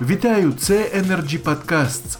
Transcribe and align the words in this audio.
Вітаю, 0.00 0.52
це 0.52 0.90
Energy 0.96 1.38
Podcasts. 1.38 2.18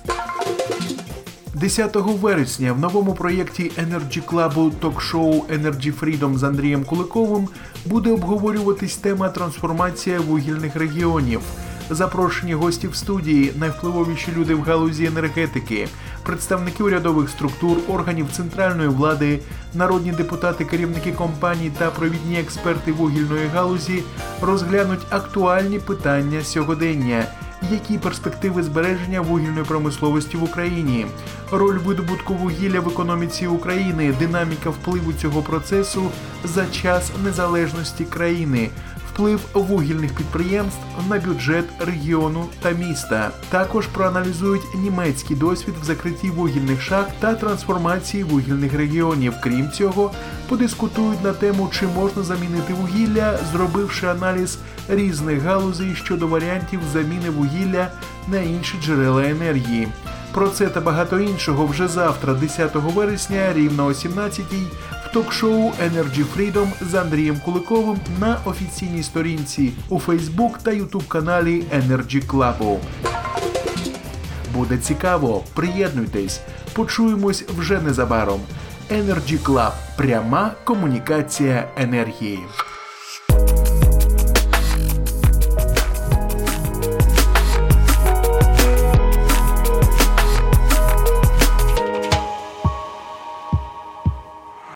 10 1.54 1.96
вересня 1.96 2.72
в 2.72 2.78
новому 2.78 3.14
проєкті 3.14 3.62
Energy 3.78 4.22
Club 4.24 4.70
ток-шоу 4.70 5.32
Energy 5.32 5.92
Freedom 6.00 6.36
з 6.36 6.44
Андрієм 6.44 6.84
Куликовим 6.84 7.48
буде 7.86 8.10
обговорюватись 8.10 8.96
тема 8.96 9.28
трансформація 9.28 10.20
вугільних 10.20 10.76
регіонів. 10.76 11.40
Запрошені 11.90 12.54
гості 12.54 12.88
в 12.88 12.96
студії, 12.96 13.52
найвпливовіші 13.56 14.32
люди 14.36 14.54
в 14.54 14.62
галузі 14.62 15.04
енергетики, 15.04 15.88
представники 16.22 16.82
урядових 16.82 17.30
структур, 17.30 17.78
органів 17.88 18.26
центральної 18.32 18.88
влади, 18.88 19.38
народні 19.74 20.12
депутати, 20.12 20.64
керівники 20.64 21.12
компаній 21.12 21.72
та 21.78 21.90
провідні 21.90 22.40
експерти 22.40 22.92
вугільної 22.92 23.46
галузі 23.46 24.02
розглянуть 24.40 25.06
актуальні 25.10 25.78
питання 25.78 26.42
сьогодення. 26.44 27.26
Які 27.62 27.98
перспективи 27.98 28.62
збереження 28.62 29.20
вугільної 29.20 29.64
промисловості 29.64 30.36
в 30.36 30.42
Україні, 30.42 31.06
роль 31.50 31.78
видобутку 31.78 32.34
вугілля 32.34 32.80
в 32.80 32.88
економіці 32.88 33.46
України, 33.46 34.14
динаміка 34.18 34.70
впливу 34.70 35.12
цього 35.12 35.42
процесу 35.42 36.10
за 36.44 36.66
час 36.66 37.10
незалежності 37.24 38.04
країни, 38.04 38.70
вплив 39.18 39.40
вугільних 39.54 40.14
підприємств 40.14 40.78
на 41.08 41.18
бюджет 41.18 41.64
регіону 41.78 42.44
та 42.62 42.70
міста. 42.70 43.30
Також 43.48 43.86
проаналізують 43.86 44.74
німецький 44.74 45.36
досвід 45.36 45.74
в 45.82 45.84
закритті 45.84 46.30
вугільних 46.30 46.82
шахт 46.82 47.10
та 47.20 47.34
трансформації 47.34 48.24
вугільних 48.24 48.74
регіонів. 48.74 49.34
Крім 49.42 49.70
цього, 49.70 50.12
подискутують 50.48 51.24
на 51.24 51.32
тему, 51.32 51.68
чи 51.72 51.86
можна 51.86 52.22
замінити 52.22 52.74
вугілля, 52.74 53.38
зробивши 53.52 54.06
аналіз 54.06 54.58
різних 54.88 55.42
галузей 55.42 55.94
щодо 55.94 56.26
варіантів 56.26 56.80
заміни 56.92 57.30
вугілля 57.30 57.88
на 58.28 58.40
інші 58.40 58.76
джерела 58.82 59.24
енергії. 59.24 59.88
Про 60.32 60.48
це 60.48 60.66
та 60.66 60.80
багато 60.80 61.18
іншого 61.18 61.66
вже 61.66 61.88
завтра, 61.88 62.34
10 62.34 62.74
вересня, 62.74 63.52
рівно 63.52 63.86
о 63.86 63.88
17-й, 63.88 64.66
ток-шоу 65.12 65.70
Energy 65.70 66.24
Freedom 66.36 66.68
з 66.90 66.94
Андрієм 66.94 67.36
Куликовим 67.44 67.98
на 68.20 68.38
офіційній 68.44 69.02
сторінці 69.02 69.72
у 69.88 69.98
Facebook 69.98 70.50
та 70.62 70.70
YouTube 70.70 71.08
каналі 71.08 71.62
Energy 71.62 72.26
Club. 72.26 72.78
Буде 74.54 74.78
цікаво, 74.78 75.44
приєднуйтесь, 75.54 76.40
почуємось 76.72 77.42
вже 77.42 77.80
незабаром. 77.80 78.40
Energy 78.90 79.38
Club– 79.42 79.72
пряма 79.96 80.50
комунікація 80.64 81.68
енергії. 81.76 82.38